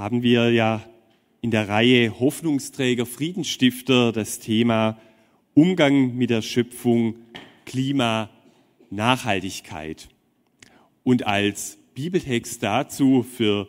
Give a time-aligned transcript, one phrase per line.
[0.00, 0.82] haben wir ja
[1.42, 4.98] in der Reihe Hoffnungsträger, Friedensstifter das Thema
[5.52, 7.16] Umgang mit der Schöpfung,
[7.66, 8.30] Klima,
[8.88, 10.08] Nachhaltigkeit.
[11.04, 13.68] Und als Bibeltext dazu für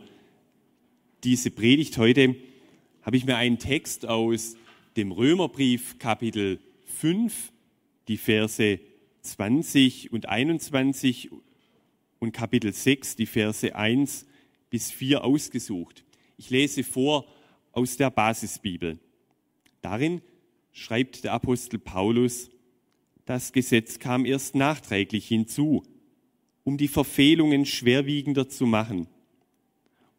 [1.26, 2.38] diese Predigt heute
[3.02, 4.56] habe ich mir einen Text aus
[4.96, 7.52] dem Römerbrief Kapitel 5,
[8.08, 8.80] die Verse
[9.24, 11.30] 20 und 21
[12.20, 14.26] und Kapitel 6, die Verse 1
[14.70, 16.06] bis 4 ausgesucht.
[16.42, 17.28] Ich lese vor
[17.72, 18.98] aus der Basisbibel.
[19.84, 20.24] Darin
[20.72, 22.50] schreibt der Apostel Paulus,
[23.26, 25.84] das Gesetz kam erst nachträglich hinzu,
[26.64, 29.06] um die Verfehlungen schwerwiegender zu machen.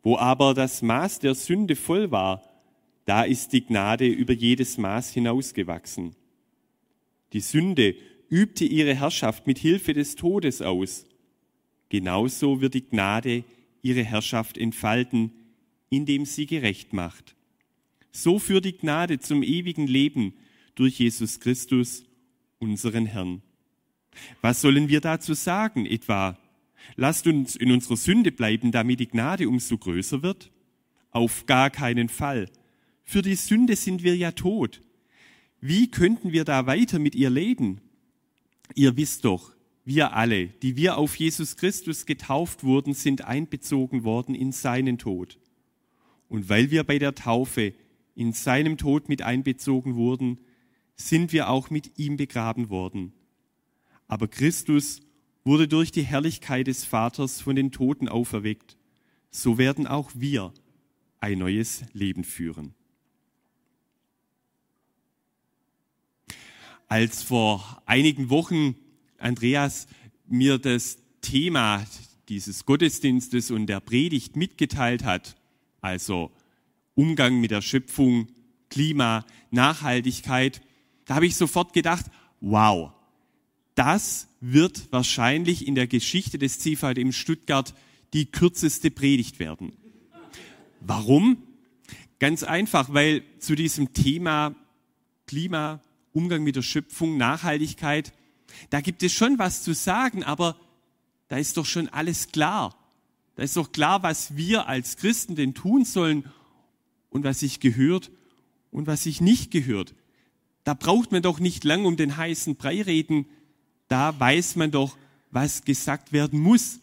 [0.05, 2.41] Wo aber das Maß der Sünde voll war,
[3.05, 6.15] da ist die Gnade über jedes Maß hinausgewachsen.
[7.33, 7.97] Die Sünde
[8.29, 11.05] übte ihre Herrschaft mit Hilfe des Todes aus.
[11.89, 13.43] Genauso wird die Gnade
[13.83, 15.33] ihre Herrschaft entfalten,
[15.93, 17.37] indem sie gerecht macht.
[18.13, 20.33] So führt die Gnade zum ewigen Leben
[20.75, 22.05] durch Jesus Christus,
[22.59, 23.43] unseren Herrn.
[24.41, 26.39] Was sollen wir dazu sagen etwa?
[26.97, 30.51] Lasst uns in unserer Sünde bleiben, damit die Gnade umso größer wird?
[31.11, 32.49] Auf gar keinen Fall.
[33.05, 34.81] Für die Sünde sind wir ja tot.
[35.61, 37.83] Wie könnten wir da weiter mit ihr leben?
[38.75, 39.53] Ihr wisst doch,
[39.85, 45.39] wir alle, die wir auf Jesus Christus getauft wurden, sind einbezogen worden in seinen Tod.
[46.33, 47.75] Und weil wir bei der Taufe
[48.15, 50.39] in seinem Tod mit einbezogen wurden,
[50.97, 53.13] sind wir auch mit ihm begraben worden.
[54.09, 55.03] Aber Christus
[55.45, 58.79] wurde durch die Herrlichkeit des Vaters von den Toten auferweckt.
[59.31, 60.55] So werden auch wir
[61.21, 62.75] ein neues Leben führen.
[66.89, 68.77] Als vor einigen Wochen
[69.19, 69.87] Andreas
[70.27, 71.85] mir das Thema
[72.31, 75.37] dieses Gottesdienstes und der Predigt mitgeteilt hat,
[75.83, 76.31] also
[76.95, 78.29] Umgang mit der Schöpfung,
[78.71, 80.63] Klima, Nachhaltigkeit,
[81.05, 82.07] da habe ich sofort gedacht,
[82.41, 82.93] wow,
[83.75, 87.75] das wird wahrscheinlich in der Geschichte des CVD im Stuttgart
[88.15, 89.73] die kürzeste Predigt werden.
[90.81, 91.39] Warum?
[92.19, 94.55] Ganz einfach, weil zu diesem Thema
[95.27, 95.81] Klima,
[96.13, 98.13] Umgang mit der Schöpfung, Nachhaltigkeit,
[98.71, 100.57] da gibt es schon was zu sagen, aber
[101.29, 102.77] da ist doch schon alles klar.
[103.37, 106.25] Da ist doch klar, was wir als Christen denn tun sollen
[107.11, 108.11] und was sich gehört
[108.71, 109.95] und was sich nicht gehört.
[110.65, 113.27] Da braucht man doch nicht lang um den heißen Brei reden.
[113.89, 114.97] Da weiß man doch,
[115.31, 116.81] was gesagt werden muss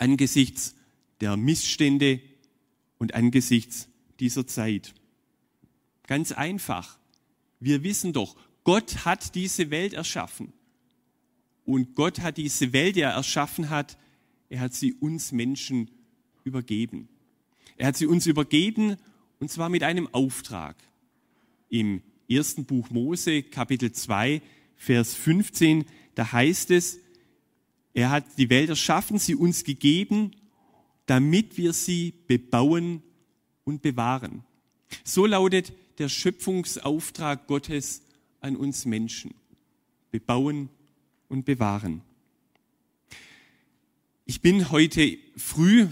[0.00, 0.74] angesichts
[1.20, 2.20] der Missstände
[2.98, 3.88] und angesichts
[4.20, 4.94] dieser Zeit.
[6.06, 6.98] Ganz einfach.
[7.60, 10.52] Wir wissen doch, Gott hat diese Welt erschaffen.
[11.64, 13.96] Und Gott hat diese Welt, die er erschaffen hat,
[14.52, 15.90] er hat sie uns Menschen
[16.44, 17.08] übergeben.
[17.78, 18.96] Er hat sie uns übergeben
[19.40, 20.76] und zwar mit einem Auftrag.
[21.70, 24.42] Im ersten Buch Mose, Kapitel 2,
[24.76, 26.98] Vers 15, da heißt es,
[27.94, 30.32] er hat die Welt erschaffen, sie uns gegeben,
[31.06, 33.02] damit wir sie bebauen
[33.64, 34.44] und bewahren.
[35.02, 38.02] So lautet der Schöpfungsauftrag Gottes
[38.40, 39.32] an uns Menschen.
[40.10, 40.68] Bebauen
[41.30, 42.02] und bewahren.
[44.32, 45.88] Ich bin heute früh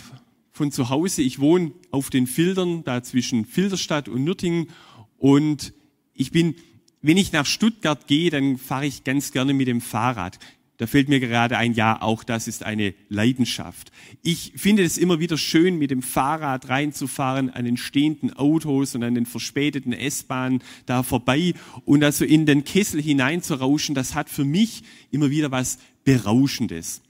[0.51, 4.71] von zu Hause, ich wohne auf den Filtern, da zwischen Filderstadt und Nürtingen
[5.19, 5.75] und
[6.15, 6.55] ich bin,
[7.03, 10.39] wenn ich nach Stuttgart gehe, dann fahre ich ganz gerne mit dem Fahrrad.
[10.79, 13.93] Da fällt mir gerade ein, ja, auch das ist eine Leidenschaft.
[14.23, 19.03] Ich finde es immer wieder schön, mit dem Fahrrad reinzufahren an den stehenden Autos und
[19.03, 21.53] an den verspäteten S-Bahnen da vorbei
[21.85, 23.95] und also in den Kessel hineinzurauschen.
[23.95, 27.03] Das hat für mich immer wieder was Berauschendes.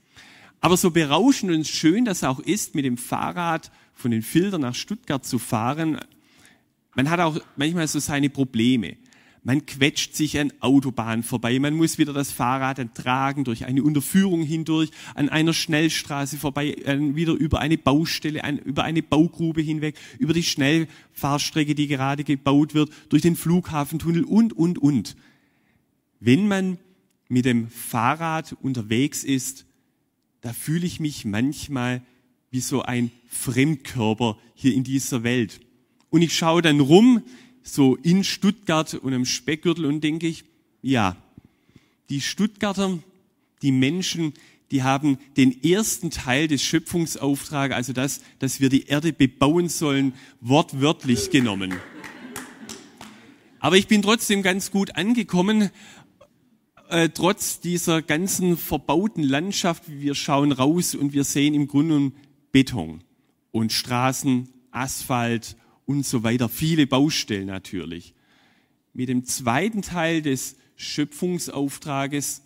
[0.61, 4.75] Aber so berauschend und schön das auch ist, mit dem Fahrrad von den Filtern nach
[4.75, 5.99] Stuttgart zu fahren,
[6.95, 8.97] man hat auch manchmal so seine Probleme.
[9.43, 14.43] Man quetscht sich an Autobahnen vorbei, man muss wieder das Fahrrad tragen, durch eine Unterführung
[14.43, 16.75] hindurch, an einer Schnellstraße vorbei,
[17.15, 22.91] wieder über eine Baustelle, über eine Baugrube hinweg, über die Schnellfahrstrecke, die gerade gebaut wird,
[23.09, 25.15] durch den Flughafentunnel und, und, und.
[26.19, 26.77] Wenn man
[27.27, 29.65] mit dem Fahrrad unterwegs ist,
[30.41, 32.01] da fühle ich mich manchmal
[32.49, 35.61] wie so ein Fremdkörper hier in dieser Welt.
[36.09, 37.23] Und ich schaue dann rum,
[37.63, 40.43] so in Stuttgart und im Speckgürtel und denke ich,
[40.81, 41.15] ja,
[42.09, 42.99] die Stuttgarter,
[43.61, 44.33] die Menschen,
[44.71, 50.13] die haben den ersten Teil des Schöpfungsauftrags, also das, dass wir die Erde bebauen sollen,
[50.41, 51.73] wortwörtlich genommen.
[53.59, 55.69] Aber ich bin trotzdem ganz gut angekommen,
[56.91, 59.83] äh, trotz dieser ganzen verbauten Landschaft.
[59.87, 62.11] Wir schauen raus und wir sehen im Grunde
[62.51, 63.03] Beton
[63.51, 65.55] und Straßen Asphalt
[65.85, 66.49] und so weiter.
[66.49, 68.13] Viele Baustellen natürlich.
[68.93, 72.43] Mit dem zweiten Teil des Schöpfungsauftrages,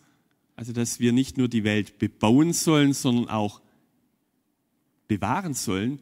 [0.56, 3.62] also dass wir nicht nur die Welt bebauen sollen, sondern auch
[5.08, 6.02] bewahren sollen,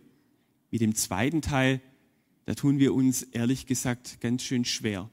[0.69, 1.81] mit dem zweiten Teil,
[2.45, 5.09] da tun wir uns ehrlich gesagt ganz schön schwer.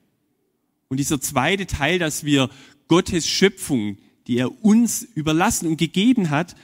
[0.88, 2.50] Und dieser zweite Teil, dass wir
[2.90, 6.56] Gottes Schöpfung, die er uns überlassen und gegeben hat,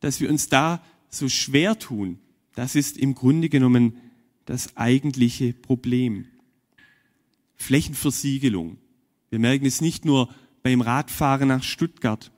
[0.00, 2.18] dass wir uns da so schwer tun,
[2.54, 3.96] das ist im Grunde genommen
[4.44, 6.26] das eigentliche Problem.
[7.54, 8.76] Flächenversiegelung.
[9.30, 10.28] Wir merken es nicht nur
[10.62, 12.30] beim Radfahren nach Stuttgart.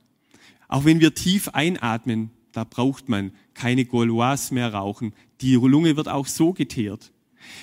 [0.68, 5.12] Auch wenn wir tief einatmen, da braucht man keine Gauloise mehr rauchen.
[5.40, 7.10] Die Lunge wird auch so geteert.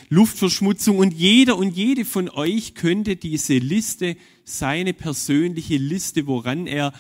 [0.10, 6.94] Luftverschmutzung und jeder und jede von euch könnte diese Liste, seine persönliche Liste, woran er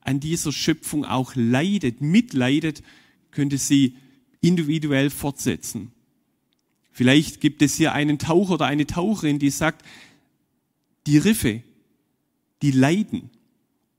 [0.00, 2.82] an dieser Schöpfung auch leidet, mitleidet,
[3.30, 3.96] könnte sie
[4.40, 5.92] individuell fortsetzen.
[6.92, 9.84] Vielleicht gibt es hier einen Taucher oder eine Taucherin, die sagt,
[11.06, 11.62] die Riffe,
[12.62, 13.30] die leiden.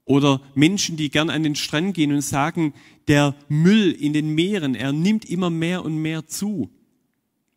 [0.04, 2.74] Oder Menschen, die gern an den Strand gehen und sagen,
[3.08, 6.70] der Müll in den Meeren, er nimmt immer mehr und mehr zu.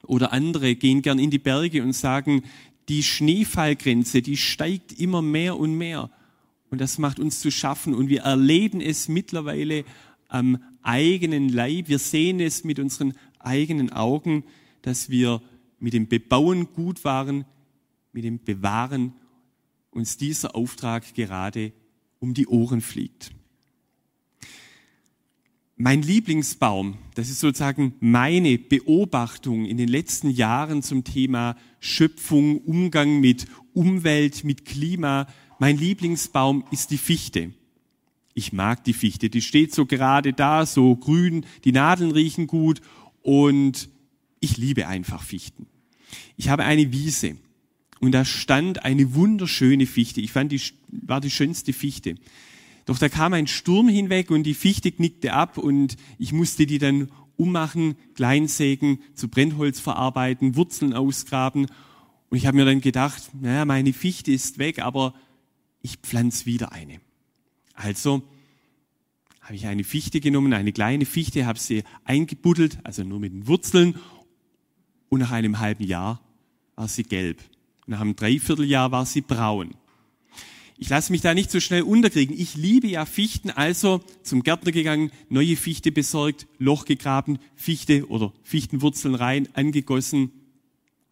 [0.04, 2.42] Oder andere gehen gern in die Berge und sagen,
[2.88, 6.10] die Schneefallgrenze, die steigt immer mehr und mehr.
[6.70, 7.94] Und das macht uns zu schaffen.
[7.94, 9.84] Und wir erleben es mittlerweile
[10.28, 11.88] am eigenen Leib.
[11.88, 14.44] Wir sehen es mit unseren eigenen Augen,
[14.82, 15.42] dass wir
[15.78, 17.44] mit dem Bebauen gut waren,
[18.12, 19.12] mit dem Bewahren
[19.90, 21.72] uns dieser Auftrag gerade
[22.18, 23.32] um die Ohren fliegt.
[25.76, 33.18] Mein Lieblingsbaum, das ist sozusagen meine Beobachtung in den letzten Jahren zum Thema Schöpfung, Umgang
[33.18, 35.26] mit Umwelt, mit Klima.
[35.58, 37.52] Mein Lieblingsbaum ist die Fichte.
[38.34, 42.80] Ich mag die Fichte, die steht so gerade da, so grün, die Nadeln riechen gut
[43.20, 43.90] und
[44.38, 45.66] ich liebe einfach Fichten.
[46.36, 47.36] Ich habe eine Wiese
[47.98, 50.20] und da stand eine wunderschöne Fichte.
[50.20, 52.14] Ich fand, die war die schönste Fichte.
[52.86, 56.78] Doch da kam ein Sturm hinweg und die Fichte knickte ab und ich musste die
[56.78, 61.66] dann ummachen, kleinsägen, zu Brennholz verarbeiten, Wurzeln ausgraben.
[62.30, 65.14] Und ich habe mir dann gedacht, naja, meine Fichte ist weg, aber
[65.82, 67.00] ich pflanze wieder eine.
[67.74, 68.22] Also
[69.40, 73.48] habe ich eine Fichte genommen, eine kleine Fichte, habe sie eingebuddelt, also nur mit den
[73.48, 73.96] Wurzeln.
[75.08, 76.20] Und nach einem halben Jahr
[76.76, 77.42] war sie gelb.
[77.86, 79.74] Nach einem Dreivierteljahr war sie braun.
[80.82, 82.36] Ich lasse mich da nicht so schnell unterkriegen.
[82.36, 88.32] Ich liebe ja Fichten, also zum Gärtner gegangen, neue Fichte besorgt, Loch gegraben, Fichte oder
[88.42, 90.32] Fichtenwurzeln rein, angegossen.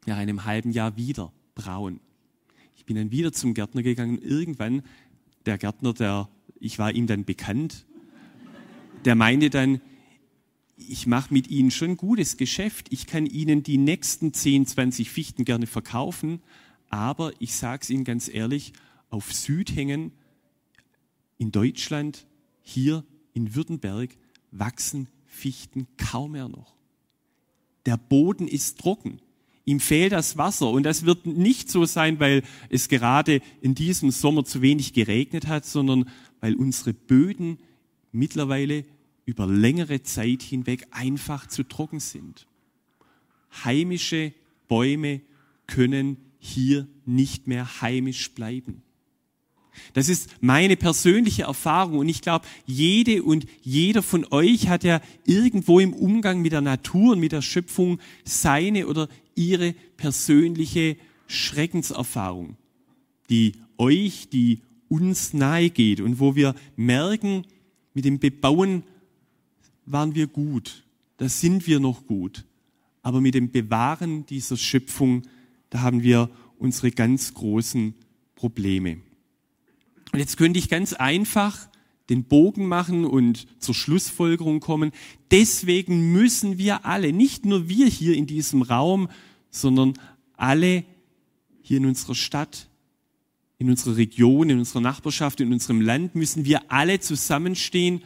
[0.07, 2.01] Nach einem halben Jahr wieder braun.
[2.77, 4.21] Ich bin dann wieder zum Gärtner gegangen.
[4.21, 4.83] Irgendwann,
[5.47, 6.29] der Gärtner, der,
[6.59, 7.87] ich war ihm dann bekannt,
[9.05, 9.81] der meinte dann,
[10.77, 12.89] ich mache mit Ihnen schon gutes Geschäft.
[12.91, 16.43] Ich kann Ihnen die nächsten 10, 20 Fichten gerne verkaufen.
[16.89, 18.73] Aber ich sage es Ihnen ganz ehrlich,
[19.11, 20.13] auf Südhängen
[21.39, 22.27] in Deutschland,
[22.63, 23.05] hier
[23.35, 24.17] in Württemberg,
[24.51, 26.75] wachsen Fichten kaum mehr noch.
[27.87, 29.21] Der Boden ist trocken.
[29.65, 30.71] Ihm fehlt das Wasser.
[30.71, 35.47] Und das wird nicht so sein, weil es gerade in diesem Sommer zu wenig geregnet
[35.47, 36.09] hat, sondern
[36.41, 37.59] weil unsere Böden
[38.13, 38.85] mittlerweile
[39.25, 42.47] über längere Zeit hinweg einfach zu trocken sind.
[43.65, 44.33] Heimische
[44.69, 45.21] Bäume
[45.67, 48.83] können hier nicht mehr heimisch bleiben.
[49.93, 55.01] Das ist meine persönliche Erfahrung und ich glaube, jede und jeder von euch hat ja
[55.27, 60.97] irgendwo im Umgang mit der Natur und mit der Schöpfung seine oder ihre persönliche
[61.27, 62.57] Schreckenserfahrung,
[63.29, 67.45] die euch, die uns nahe geht und wo wir merken,
[67.95, 68.83] mit dem Bebauen
[69.87, 70.85] waren wir gut,
[71.17, 72.45] da sind wir noch gut.
[73.03, 75.23] Aber mit dem Bewahren dieser Schöpfung,
[75.71, 77.95] da haben wir unsere ganz großen
[78.35, 78.99] Probleme.
[80.13, 81.69] Und jetzt könnte ich ganz einfach
[82.09, 84.91] den Bogen machen und zur Schlussfolgerung kommen.
[85.31, 89.09] Deswegen müssen wir alle, nicht nur wir hier in diesem Raum,
[89.51, 89.95] sondern
[90.37, 90.85] alle
[91.63, 92.69] hier in unserer Stadt,
[93.59, 98.03] in unserer Region, in unserer Nachbarschaft, in unserem Land, müssen wir alle zusammenstehen,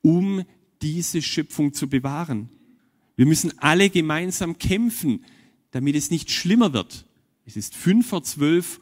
[0.00, 0.42] um
[0.82, 2.48] diese Schöpfung zu bewahren.
[3.14, 5.24] Wir müssen alle gemeinsam kämpfen,
[5.70, 7.06] damit es nicht schlimmer wird.
[7.44, 8.80] Es ist fünf vor zwölf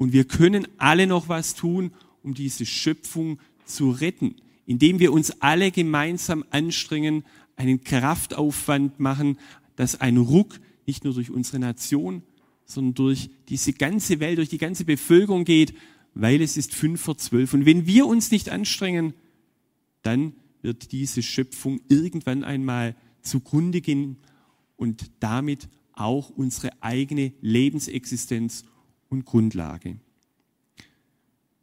[0.00, 1.92] und wir können alle noch was tun,
[2.22, 7.22] um diese Schöpfung zu retten, indem wir uns alle gemeinsam anstrengen,
[7.56, 9.38] einen Kraftaufwand machen,
[9.76, 12.22] dass ein Ruck nicht nur durch unsere Nation,
[12.64, 15.74] sondern durch diese ganze Welt, durch die ganze Bevölkerung geht,
[16.14, 17.52] weil es ist fünf vor zwölf.
[17.52, 19.12] Und wenn wir uns nicht anstrengen,
[20.00, 24.16] dann wird diese Schöpfung irgendwann einmal zugrunde gehen
[24.78, 28.64] und damit auch unsere eigene Lebensexistenz
[29.10, 29.96] und Grundlage.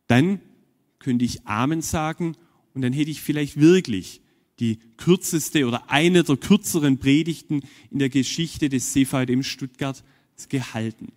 [0.06, 0.40] Dann
[1.00, 2.36] könnte ich Amen sagen
[2.74, 4.22] und dann hätte ich vielleicht wirklich
[4.60, 10.04] die kürzeste oder eine der kürzeren Predigten in der Geschichte des CVM Stuttgart
[10.50, 11.08] gehalten.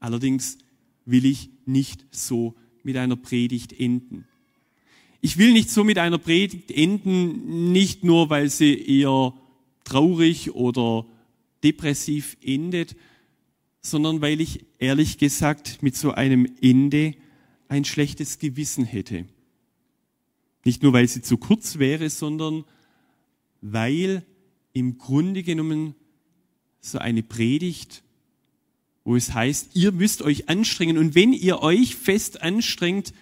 [0.00, 0.58] Allerdings
[1.04, 4.24] will ich nicht so mit einer Predigt enden.
[5.20, 9.34] Ich will nicht so mit einer Predigt enden, nicht nur, weil sie eher
[9.84, 11.06] traurig oder
[11.64, 12.94] depressiv endet,
[13.90, 17.14] sondern weil ich ehrlich gesagt mit so einem Ende
[17.68, 19.26] ein schlechtes Gewissen hätte.
[20.64, 22.64] Nicht nur, weil sie zu kurz wäre, sondern
[23.60, 24.24] weil
[24.72, 25.94] im Grunde genommen
[26.80, 28.02] so eine Predigt,
[29.04, 33.12] wo es heißt, ihr müsst euch anstrengen und wenn ihr euch fest anstrengt,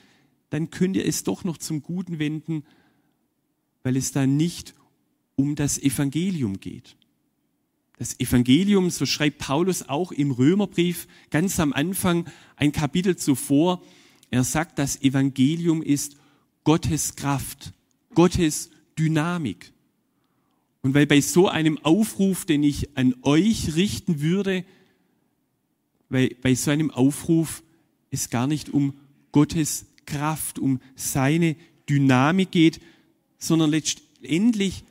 [0.51, 2.65] dann könnt ihr es doch noch zum Guten wenden,
[3.83, 4.75] weil es da nicht
[5.37, 6.97] um das Evangelium geht.
[7.99, 12.27] Das Evangelium, so schreibt Paulus auch im Römerbrief ganz am Anfang,
[12.57, 13.83] ein Kapitel zuvor,
[14.31, 16.17] er sagt, das Evangelium ist
[16.65, 17.73] Gottes Kraft,
[18.15, 19.73] Gottes Dynamik.
[20.83, 24.65] Und weil bei so einem Aufruf, den ich an euch richten würde,
[26.09, 27.63] weil bei so einem Aufruf
[28.11, 28.95] es gar nicht um
[29.33, 31.57] Gottes Kraft, um seine
[31.89, 32.81] Dynamik geht,
[33.39, 34.85] sondern letztendlich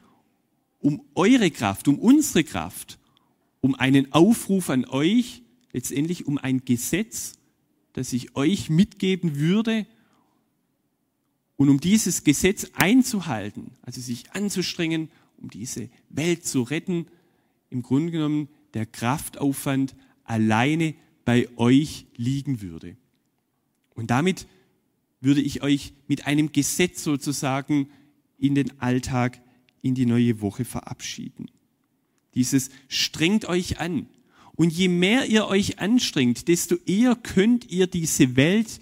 [0.86, 3.00] um eure Kraft, um unsere Kraft,
[3.60, 5.42] um einen Aufruf an euch,
[5.74, 7.40] letztendlich um ein Gesetz,
[7.94, 9.88] das ich euch mitgeben würde
[11.56, 17.08] und um dieses Gesetz einzuhalten, also sich anzustrengen, um diese Welt zu retten,
[17.72, 20.94] im Grunde genommen der Kraftaufwand alleine
[21.26, 22.96] bei euch liegen würde.
[23.96, 24.46] Und damit
[25.20, 27.90] würde ich euch mit einem Gesetz sozusagen
[28.38, 29.42] in den Alltag
[29.86, 31.52] in die neue Woche verabschieden.
[32.34, 34.08] Dieses strengt euch an.
[34.56, 38.80] Und je mehr ihr euch anstrengt, desto eher könnt ihr diese Welt,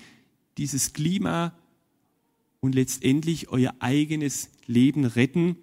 [0.58, 1.54] dieses Klima
[2.62, 5.58] und letztendlich euer eigenes Leben retten.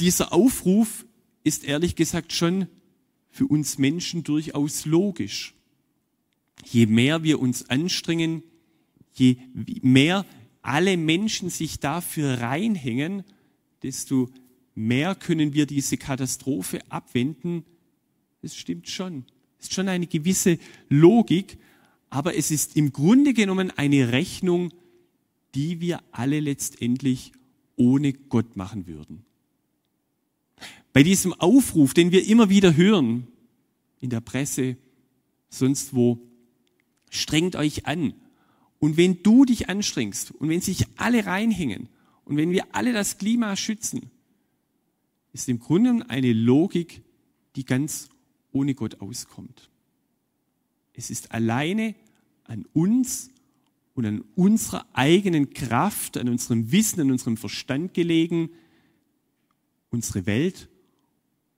[0.00, 1.06] Dieser Aufruf
[1.44, 2.66] ist ehrlich gesagt schon
[3.30, 5.54] für uns Menschen durchaus logisch.
[6.64, 8.42] Je mehr wir uns anstrengen,
[9.14, 9.36] je
[9.82, 10.26] mehr
[10.62, 13.22] alle Menschen sich dafür reinhängen,
[13.82, 14.28] desto
[14.74, 17.64] mehr können wir diese Katastrophe abwenden.
[18.42, 19.24] Das stimmt schon.
[19.58, 21.58] Es ist schon eine gewisse Logik,
[22.10, 24.72] aber es ist im Grunde genommen eine Rechnung,
[25.54, 27.32] die wir alle letztendlich
[27.76, 29.24] ohne Gott machen würden.
[30.92, 33.26] Bei diesem Aufruf, den wir immer wieder hören,
[34.00, 34.76] in der Presse,
[35.48, 36.18] sonst wo,
[37.10, 38.14] strengt euch an.
[38.78, 41.88] Und wenn du dich anstrengst und wenn sich alle reinhängen
[42.26, 44.10] und wenn wir alle das Klima schützen,
[45.32, 47.02] ist im Grunde eine Logik,
[47.54, 48.08] die ganz
[48.52, 49.70] ohne Gott auskommt.
[50.92, 51.94] Es ist alleine
[52.44, 53.30] an uns
[53.94, 58.50] und an unserer eigenen Kraft, an unserem Wissen, an unserem Verstand gelegen,
[59.90, 60.68] unsere Welt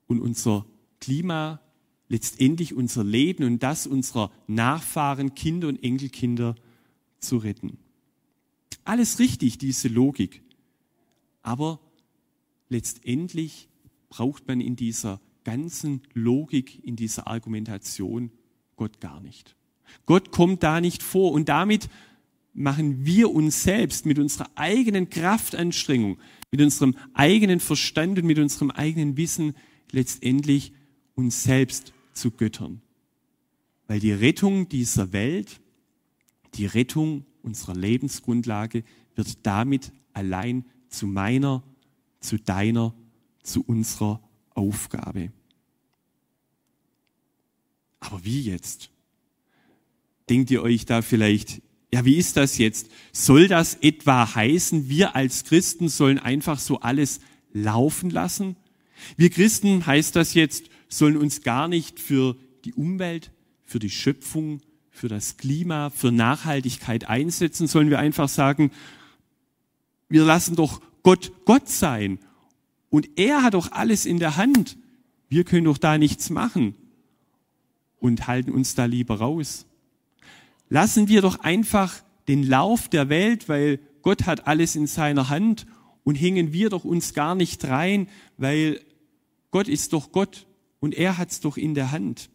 [0.06, 0.66] und unser
[1.00, 1.60] Klima,
[2.08, 6.56] letztendlich unser Leben und das unserer Nachfahren, Kinder und Enkelkinder
[7.20, 7.78] zu retten.
[8.84, 10.42] Alles richtig, diese Logik.
[11.48, 11.80] Aber
[12.68, 13.70] letztendlich
[14.10, 18.30] braucht man in dieser ganzen Logik, in dieser Argumentation
[18.76, 19.56] Gott gar nicht.
[20.04, 21.88] Gott kommt da nicht vor und damit
[22.52, 26.18] machen wir uns selbst mit unserer eigenen Kraftanstrengung,
[26.50, 29.54] mit unserem eigenen Verstand und mit unserem eigenen Wissen
[29.90, 30.74] letztendlich
[31.14, 32.82] uns selbst zu Göttern.
[33.86, 35.62] Weil die Rettung dieser Welt,
[36.56, 41.62] die Rettung unserer Lebensgrundlage wird damit allein zu meiner,
[42.20, 42.94] zu deiner,
[43.42, 44.20] zu unserer
[44.54, 45.32] Aufgabe.
[48.00, 48.90] Aber wie jetzt?
[50.28, 52.90] Denkt ihr euch da vielleicht, ja, wie ist das jetzt?
[53.12, 57.20] Soll das etwa heißen, wir als Christen sollen einfach so alles
[57.52, 58.56] laufen lassen?
[59.16, 63.30] Wir Christen, heißt das jetzt, sollen uns gar nicht für die Umwelt,
[63.64, 68.70] für die Schöpfung, für das Klima, für Nachhaltigkeit einsetzen, sollen wir einfach sagen,
[70.08, 72.18] wir lassen doch Gott Gott sein.
[72.90, 74.76] Und er hat doch alles in der Hand.
[75.28, 76.74] Wir können doch da nichts machen
[78.00, 79.66] und halten uns da lieber raus.
[80.68, 85.66] Lassen wir doch einfach den Lauf der Welt, weil Gott hat alles in seiner Hand
[86.04, 88.80] und hängen wir doch uns gar nicht rein, weil
[89.50, 90.46] Gott ist doch Gott
[90.80, 92.30] und er hat's doch in der Hand.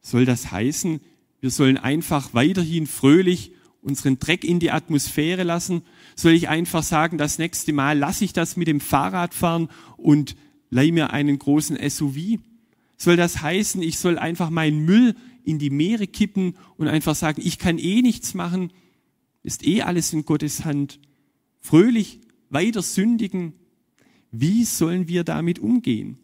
[0.00, 1.00] Soll das heißen,
[1.40, 5.82] wir sollen einfach weiterhin fröhlich unseren Dreck in die Atmosphäre lassen?
[6.14, 10.36] Soll ich einfach sagen, das nächste Mal lasse ich das mit dem Fahrrad fahren und
[10.70, 12.38] leih mir einen großen SUV?
[12.96, 17.42] Soll das heißen, ich soll einfach meinen Müll in die Meere kippen und einfach sagen,
[17.44, 18.72] ich kann eh nichts machen,
[19.42, 21.00] ist eh alles in Gottes Hand.
[21.60, 23.54] Fröhlich weiter sündigen.
[24.30, 26.18] Wie sollen wir damit umgehen?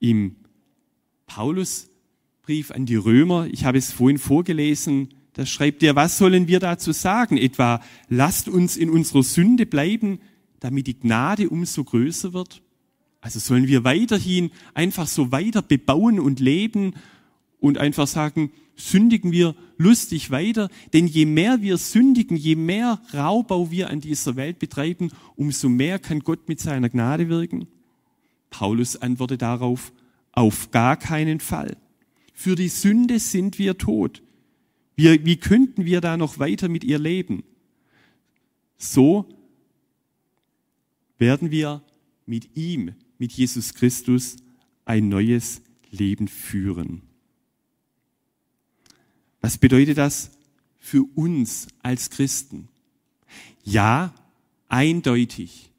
[0.00, 0.36] Im
[1.26, 6.58] Paulusbrief an die Römer, ich habe es vorhin vorgelesen, da schreibt er, was sollen wir
[6.58, 7.36] dazu sagen?
[7.36, 10.18] Etwa, lasst uns in unserer Sünde bleiben,
[10.58, 12.60] damit die Gnade umso größer wird?
[13.20, 16.94] Also sollen wir weiterhin einfach so weiter bebauen und leben
[17.60, 23.70] und einfach sagen, sündigen wir lustig weiter, denn je mehr wir sündigen, je mehr Raubbau
[23.70, 27.68] wir an dieser Welt betreiben, umso mehr kann Gott mit seiner Gnade wirken.
[28.50, 29.92] Paulus antwortet darauf,
[30.32, 31.76] auf gar keinen Fall.
[32.34, 34.20] Für die Sünde sind wir tot.
[34.98, 37.44] Wie, wie könnten wir da noch weiter mit ihr leben?
[38.78, 39.28] So
[41.18, 41.84] werden wir
[42.26, 44.38] mit ihm, mit Jesus Christus,
[44.84, 45.62] ein neues
[45.92, 47.02] Leben führen.
[49.40, 50.32] Was bedeutet das
[50.80, 52.66] für uns als Christen?
[53.62, 54.12] Ja,
[54.68, 55.70] eindeutig.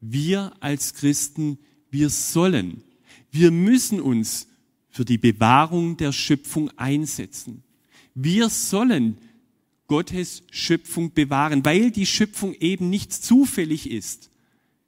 [0.00, 1.58] Wir als Christen,
[1.92, 2.82] wir sollen,
[3.30, 4.48] wir müssen uns
[4.90, 7.62] für die Bewahrung der Schöpfung einsetzen.
[8.14, 9.18] Wir sollen
[9.86, 14.30] Gottes Schöpfung bewahren, weil die Schöpfung eben nicht zufällig ist.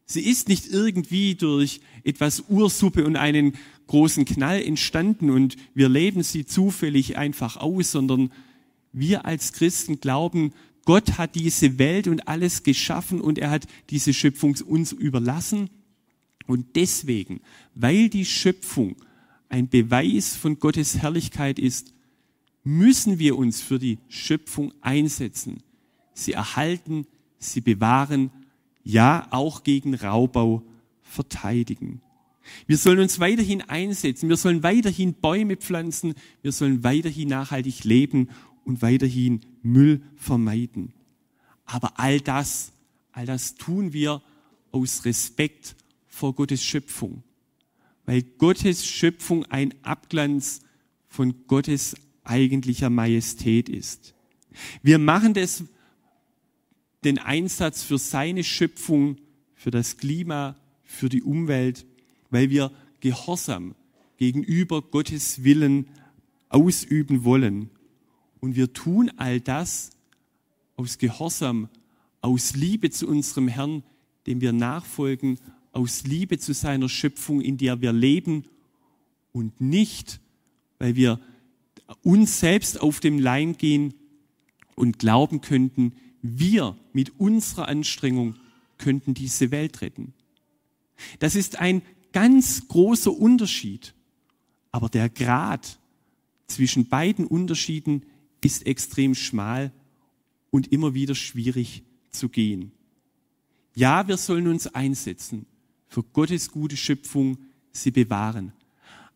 [0.06, 3.54] Sie ist nicht irgendwie durch etwas Ursuppe und einen
[3.88, 8.32] großen Knall entstanden und wir leben sie zufällig einfach aus, sondern
[8.92, 10.52] wir als Christen glauben,
[10.84, 15.68] Gott hat diese Welt und alles geschaffen und er hat diese Schöpfung uns überlassen.
[16.46, 17.40] Und deswegen,
[17.74, 18.94] weil die Schöpfung
[19.48, 21.95] ein Beweis von Gottes Herrlichkeit ist,
[22.66, 25.62] müssen wir uns für die Schöpfung einsetzen,
[26.14, 27.06] sie erhalten,
[27.38, 28.32] sie bewahren,
[28.82, 30.64] ja auch gegen Raubbau
[31.00, 32.00] verteidigen.
[32.66, 38.30] Wir sollen uns weiterhin einsetzen, wir sollen weiterhin Bäume pflanzen, wir sollen weiterhin nachhaltig leben
[38.64, 40.92] und weiterhin Müll vermeiden.
[41.66, 42.72] Aber all das,
[43.12, 44.22] all das tun wir
[44.72, 45.76] aus Respekt
[46.08, 47.22] vor Gottes Schöpfung,
[48.06, 50.62] weil Gottes Schöpfung ein Abglanz
[51.06, 51.94] von Gottes
[52.26, 54.14] eigentlicher Majestät ist.
[54.82, 55.64] Wir machen das,
[57.04, 59.16] den Einsatz für seine Schöpfung,
[59.54, 61.86] für das Klima, für die Umwelt,
[62.30, 63.74] weil wir Gehorsam
[64.16, 65.86] gegenüber Gottes Willen
[66.48, 67.70] ausüben wollen.
[68.40, 69.90] Und wir tun all das
[70.76, 71.68] aus Gehorsam,
[72.20, 73.82] aus Liebe zu unserem Herrn,
[74.26, 75.38] dem wir nachfolgen,
[75.72, 78.44] aus Liebe zu seiner Schöpfung, in der wir leben
[79.32, 80.20] und nicht,
[80.78, 81.20] weil wir
[82.02, 83.94] uns selbst auf dem Leim gehen
[84.74, 88.36] und glauben könnten, wir mit unserer Anstrengung
[88.78, 90.12] könnten diese Welt retten.
[91.18, 93.94] Das ist ein ganz großer Unterschied.
[94.72, 95.78] Aber der Grad
[96.46, 98.04] zwischen beiden Unterschieden
[98.42, 99.72] ist extrem schmal
[100.50, 102.72] und immer wieder schwierig zu gehen.
[103.74, 105.46] Ja, wir sollen uns einsetzen
[105.88, 107.38] für Gottes gute Schöpfung,
[107.72, 108.52] sie bewahren,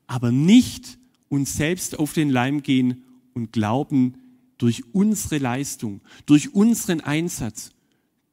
[0.07, 0.99] aber nicht
[1.31, 4.17] uns selbst auf den Leim gehen und glauben,
[4.59, 7.71] durch unsere Leistung, durch unseren Einsatz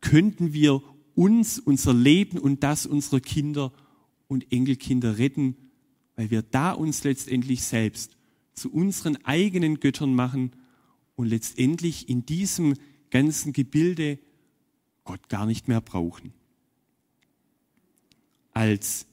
[0.02, 0.82] könnten wir
[1.16, 3.72] uns, unser Leben und das unserer Kinder
[4.28, 5.56] und Enkelkinder retten,
[6.18, 8.18] weil wir da uns letztendlich selbst
[8.54, 10.52] zu unseren eigenen Göttern machen
[11.16, 12.74] und letztendlich in diesem
[13.10, 14.20] ganzen Gebilde
[15.06, 16.34] Gott gar nicht mehr brauchen.
[18.52, 19.06] Als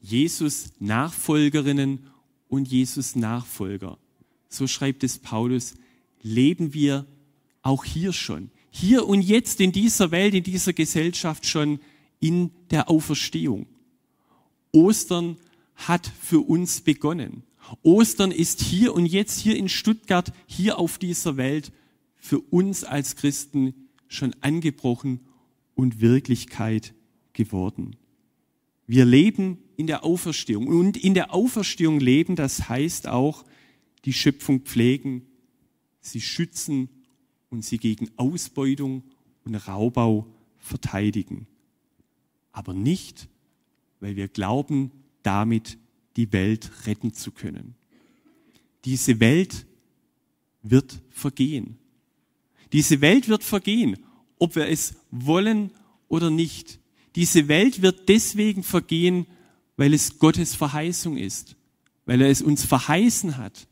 [0.00, 2.11] Jesus Nachfolgerinnen
[2.52, 3.96] und Jesus Nachfolger,
[4.50, 5.72] so schreibt es Paulus,
[6.20, 7.06] leben wir
[7.62, 11.80] auch hier schon, hier und jetzt in dieser Welt, in dieser Gesellschaft schon
[12.20, 13.66] in der Auferstehung.
[14.70, 15.38] Ostern
[15.76, 17.42] hat für uns begonnen.
[17.82, 21.72] Ostern ist hier und jetzt hier in Stuttgart, hier auf dieser Welt
[22.16, 25.20] für uns als Christen schon angebrochen
[25.74, 26.92] und Wirklichkeit
[27.32, 27.96] geworden.
[28.86, 33.44] Wir leben in der Auferstehung und in der Auferstehung leben, das heißt auch
[34.04, 35.26] die Schöpfung pflegen,
[36.00, 36.88] sie schützen
[37.50, 39.04] und sie gegen Ausbeutung
[39.44, 40.26] und Raubbau
[40.58, 41.46] verteidigen.
[42.52, 43.28] Aber nicht,
[44.00, 44.90] weil wir glauben,
[45.22, 45.78] damit
[46.16, 47.74] die Welt retten zu können.
[48.84, 49.66] Diese Welt
[50.62, 51.78] wird vergehen.
[52.72, 53.98] Diese Welt wird vergehen,
[54.38, 55.70] ob wir es wollen
[56.08, 56.80] oder nicht.
[57.14, 59.26] Diese Welt wird deswegen vergehen,
[59.82, 61.56] weil es Gottes Verheißung ist,
[62.06, 63.66] weil er es uns verheißen hat.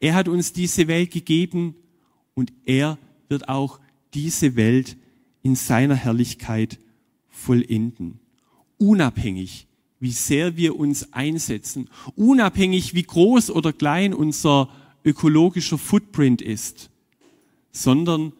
[0.00, 1.74] Er hat uns diese Welt gegeben
[2.32, 2.96] und er
[3.28, 3.78] wird auch
[4.14, 4.96] diese Welt
[5.42, 6.78] in seiner Herrlichkeit
[7.28, 8.20] vollenden
[8.78, 9.66] unabhängig
[10.00, 14.70] wie sehr wir uns einsetzen, unabhängig wie groß oder klein unser
[15.04, 16.88] ökologischer Footprint ist,
[17.70, 18.32] sondern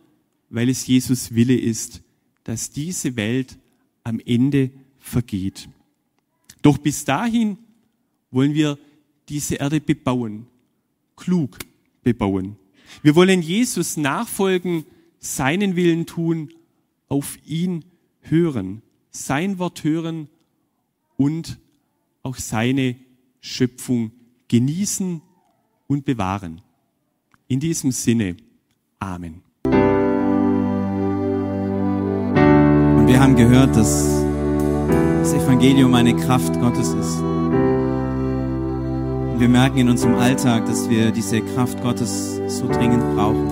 [0.49, 2.01] weil es Jesus Wille ist,
[2.45, 3.59] dass diese Welt
[4.05, 5.69] am Ende vergeht.
[6.65, 7.59] Doch bis dahin
[8.31, 8.79] wollen wir
[9.29, 10.47] diese Erde bebauen,
[11.15, 11.59] klug
[12.03, 12.57] bebauen.
[13.03, 14.87] Wir wollen Jesus nachfolgen,
[15.19, 16.55] seinen Willen tun,
[17.07, 17.85] auf ihn
[18.23, 20.29] hören, sein Wort hören
[21.19, 21.59] und
[22.23, 22.97] auch seine
[23.43, 24.13] Schöpfung
[24.49, 25.21] genießen
[25.87, 26.63] und bewahren.
[27.47, 28.39] In diesem Sinne,
[28.99, 29.43] Amen.
[32.97, 34.24] Und wir haben gehört, dass
[35.25, 37.23] das Evangelium eine Kraft Gottes ist.
[37.23, 37.55] Und
[39.39, 43.49] wir merken in unserem Alltag, dass wir diese Kraft Gottes so dringend brauchen.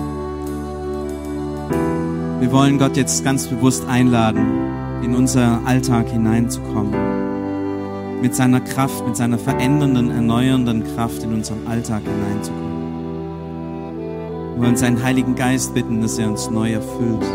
[2.41, 8.21] Wir wollen Gott jetzt ganz bewusst einladen, in unser Alltag hineinzukommen.
[8.21, 12.83] Mit seiner Kraft, mit seiner verändernden, erneuernden Kraft in unseren Alltag hineinzukommen.
[14.53, 17.25] Wir wollen seinen Heiligen Geist bitten, dass er uns neu erfüllt.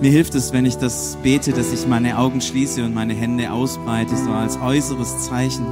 [0.00, 3.50] Mir hilft es, wenn ich das bete, dass ich meine Augen schließe und meine Hände
[3.50, 5.64] ausbreite, so als äußeres Zeichen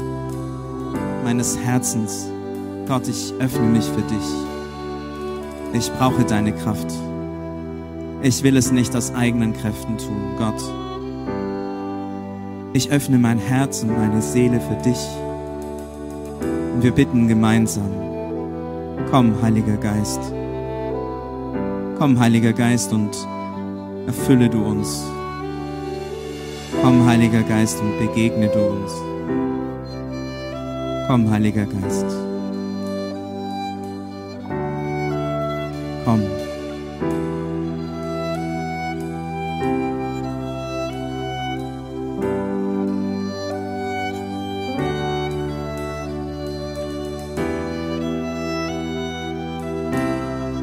[1.25, 2.27] meines Herzens.
[2.87, 4.27] Gott, ich öffne mich für dich.
[5.75, 6.87] Ich brauche deine Kraft.
[8.23, 10.63] Ich will es nicht aus eigenen Kräften tun, Gott.
[12.75, 14.99] Ich öffne mein Herz und meine Seele für dich.
[16.75, 17.91] Und wir bitten gemeinsam,
[19.11, 20.21] komm, Heiliger Geist.
[21.99, 23.11] Komm, Heiliger Geist, und
[24.07, 25.05] erfülle du uns.
[26.83, 28.93] Komm, Heiliger Geist, und begegne du uns.
[31.07, 32.07] Komm, Heiliger Geist.
[36.05, 36.21] Komm.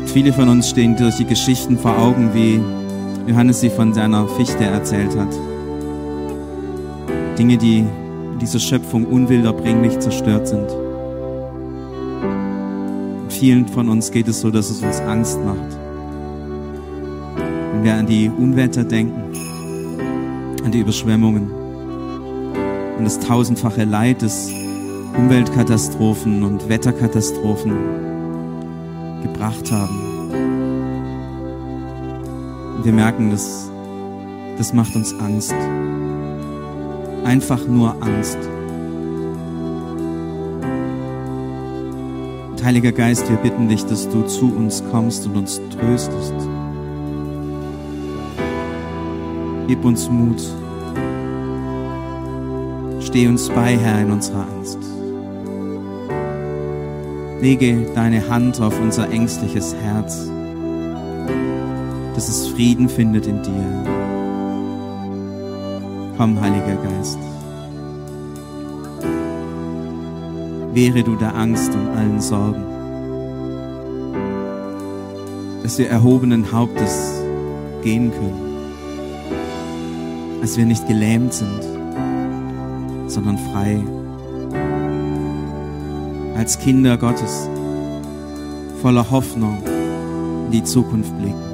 [0.08, 2.60] Viele von uns stehen durch die Geschichten vor Augen, wie
[3.30, 5.32] Johannes sie von seiner Fichte erzählt hat.
[7.38, 7.86] Dinge, die
[8.42, 10.68] dieser Schöpfung unwilderbringlich zerstört sind.
[13.22, 15.78] Und vielen von uns geht es so, dass es uns Angst macht.
[17.74, 19.22] Wenn wir an die Unwetter denken,
[20.66, 21.52] an die Überschwemmungen,
[22.98, 24.52] an das tausendfache Leid des
[25.16, 27.74] Umweltkatastrophen und Wetterkatastrophen
[29.22, 30.09] gebracht haben.
[32.82, 33.70] Wir merken, das,
[34.58, 35.54] das macht uns Angst.
[37.26, 38.38] Einfach nur Angst.
[42.50, 46.34] Und Heiliger Geist, wir bitten dich, dass du zu uns kommst und uns tröstest.
[49.68, 50.42] Gib uns Mut.
[53.02, 54.80] Steh uns bei, Herr, in unserer Angst.
[57.42, 60.30] Lege deine Hand auf unser ängstliches Herz
[62.20, 63.86] dass es Frieden findet in dir.
[66.18, 67.18] Komm, Heiliger Geist.
[70.74, 72.62] Wehre du der Angst und allen Sorgen,
[75.64, 77.22] dass wir erhobenen Hauptes
[77.84, 78.42] gehen können,
[80.42, 81.62] dass wir nicht gelähmt sind,
[83.08, 83.82] sondern frei,
[86.36, 87.48] als Kinder Gottes,
[88.82, 89.64] voller Hoffnung
[90.48, 91.49] in die Zukunft blicken.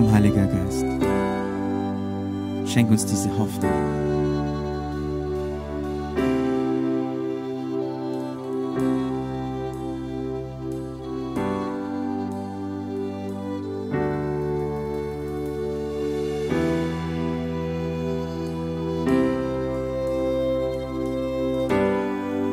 [0.00, 0.86] Komm, Heiliger Geist.
[2.64, 3.70] Schenk uns diese Hoffnung.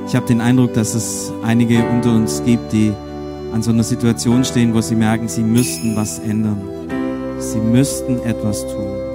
[0.05, 2.91] Ich habe den Eindruck, dass es einige unter uns gibt, die
[3.53, 6.86] an so einer Situation stehen, wo sie merken, sie müssten was ändern
[7.39, 9.07] sie müssten etwas tun.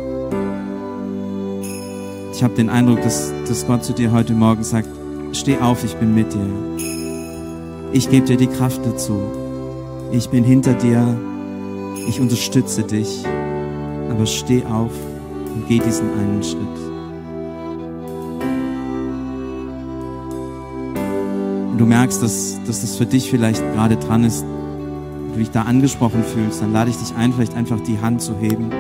[2.33, 4.89] Ich habe den Eindruck, dass, dass Gott zu dir heute Morgen sagt,
[5.33, 6.47] steh auf, ich bin mit dir.
[7.93, 9.21] Ich gebe dir die Kraft dazu.
[10.13, 11.17] Ich bin hinter dir.
[12.09, 13.25] Ich unterstütze dich.
[14.11, 14.93] Aber steh auf
[15.55, 16.59] und geh diesen einen Schritt.
[21.71, 24.45] Und du merkst, dass, dass das für dich vielleicht gerade dran ist,
[25.33, 28.39] du dich da angesprochen fühlst, dann lade ich dich ein, vielleicht einfach die Hand zu
[28.39, 28.71] heben.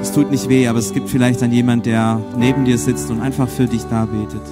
[0.00, 3.20] Es tut nicht weh, aber es gibt vielleicht dann jemand, der neben dir sitzt und
[3.20, 4.42] einfach für dich da betet.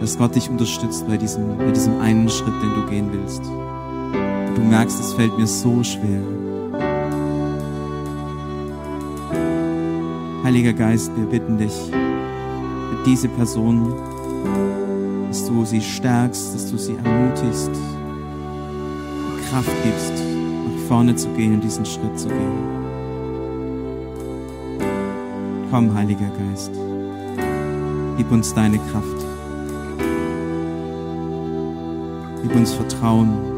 [0.00, 3.42] Dass Gott dich unterstützt bei diesem, bei diesem einen Schritt, den du gehen willst.
[4.54, 6.20] Du merkst, es fällt mir so schwer.
[10.44, 13.92] Heiliger Geist, wir bitten dich für diese Person,
[15.28, 17.70] dass du sie stärkst, dass du sie ermutigst,
[19.50, 22.78] Kraft gibst, nach vorne zu gehen und diesen Schritt zu gehen.
[25.70, 26.72] Komm, Heiliger Geist,
[28.16, 29.26] gib uns deine Kraft,
[32.42, 33.57] gib uns Vertrauen.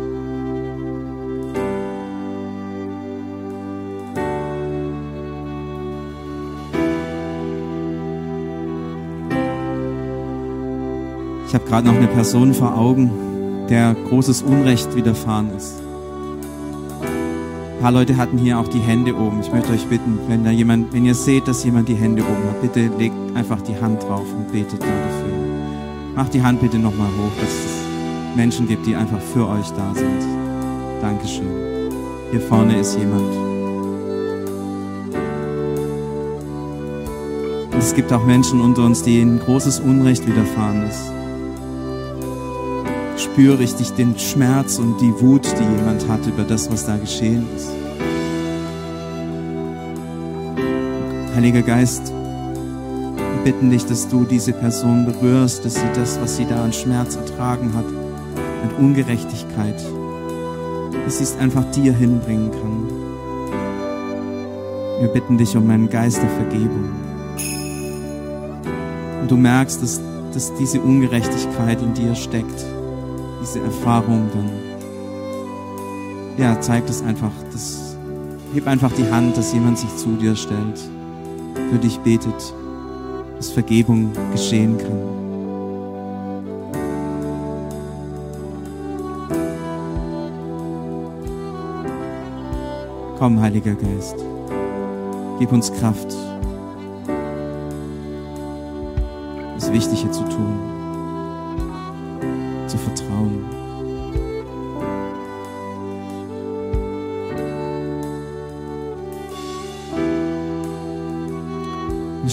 [11.51, 13.11] Ich habe gerade noch eine Person vor Augen,
[13.69, 15.83] der großes Unrecht widerfahren ist.
[17.03, 19.41] Ein paar Leute hatten hier auch die Hände oben.
[19.41, 22.49] Ich möchte euch bitten, wenn da jemand, wenn ihr seht, dass jemand die Hände oben
[22.49, 26.15] hat, bitte legt einfach die Hand drauf und betet da dafür.
[26.15, 29.93] Macht die Hand bitte nochmal hoch, dass es Menschen gibt, die einfach für euch da
[29.93, 30.23] sind.
[31.03, 31.91] Dankeschön.
[32.31, 33.35] Hier vorne ist jemand.
[37.73, 41.11] Und es gibt auch Menschen unter uns, denen großes Unrecht widerfahren ist
[43.33, 47.47] spüre richtig den Schmerz und die Wut, die jemand hat über das, was da geschehen
[47.57, 47.71] ist.
[51.37, 56.45] Heiliger Geist, wir bitten dich, dass du diese Person berührst, dass sie das, was sie
[56.45, 59.81] da an Schmerz ertragen hat, an Ungerechtigkeit,
[61.05, 62.89] dass sie es einfach dir hinbringen kann.
[65.01, 66.91] Wir bitten dich um einen Geist der Vergebung.
[69.23, 70.01] Und du merkst, dass,
[70.35, 72.67] dass diese Ungerechtigkeit in dir steckt
[73.51, 74.49] diese Erfahrung, dann
[76.39, 77.97] ja, zeigt es einfach, das,
[78.55, 80.79] heb einfach die Hand, dass jemand sich zu dir stellt,
[81.71, 82.55] für dich betet,
[83.37, 85.01] dass Vergebung geschehen kann.
[93.19, 94.17] Komm, Heiliger Geist,
[95.41, 96.15] gib uns Kraft,
[99.57, 100.80] das Wichtige zu tun.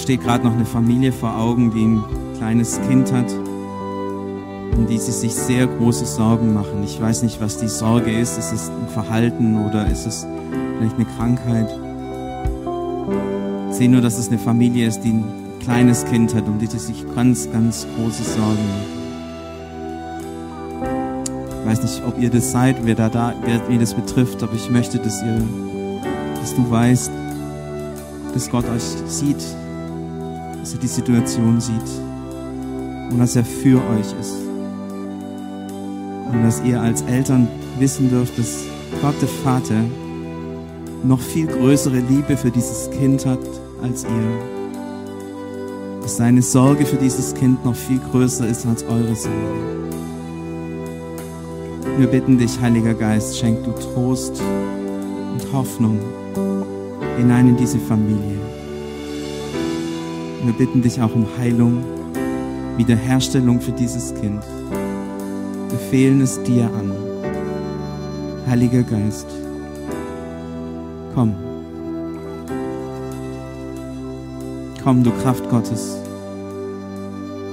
[0.07, 2.01] Steht gerade noch eine Familie vor Augen, die ein
[2.37, 3.29] kleines Kind hat,
[4.77, 6.81] um die sie sich sehr große Sorgen machen.
[6.85, 8.37] Ich weiß nicht, was die Sorge ist.
[8.37, 10.25] Ist es ein Verhalten oder ist es
[10.77, 11.67] vielleicht eine Krankheit?
[13.69, 15.25] Ich sehe nur, dass es eine Familie ist, die ein
[15.59, 18.96] kleines Kind hat, um die sie sich ganz, ganz große Sorgen machen.
[21.67, 24.53] Ich weiß nicht, ob ihr das seid, wer da, da wer, wer das betrifft, aber
[24.53, 25.41] ich möchte, dass ihr,
[26.39, 27.11] dass du weißt,
[28.33, 29.43] dass Gott euch sieht,
[30.61, 31.75] dass er die Situation sieht
[33.11, 34.37] und dass er für euch ist.
[36.31, 37.49] Und dass ihr als Eltern
[37.79, 38.59] wissen dürft, dass
[39.01, 39.83] Gott der Vater
[41.03, 43.39] noch viel größere Liebe für dieses Kind hat
[43.83, 45.99] als ihr.
[46.01, 49.77] Dass seine Sorge für dieses Kind noch viel größer ist als eure Sorge.
[51.97, 55.97] Wir bitten dich, Heiliger Geist, schenk du Trost und Hoffnung
[57.17, 58.37] hinein in diese Familie.
[60.43, 61.83] Wir bitten dich auch um Heilung,
[62.77, 64.43] Wiederherstellung für dieses Kind.
[65.69, 66.91] Wir fehlen es dir an.
[68.47, 69.27] Heiliger Geist,
[71.15, 71.33] komm.
[74.83, 75.97] Komm, du Kraft Gottes.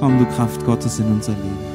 [0.00, 1.73] Komm, du Kraft Gottes in unser Leben.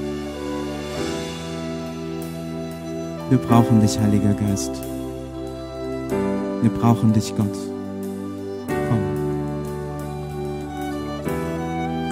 [3.29, 4.71] Wir brauchen dich, Heiliger Geist.
[6.61, 7.55] Wir brauchen dich, Gott.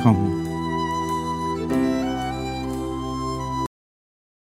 [0.07, 0.36] come